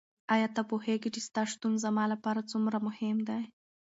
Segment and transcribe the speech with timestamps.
[0.33, 3.43] ایا ته پوهېږې چې ستا شتون زما لپاره څومره مهم دی؟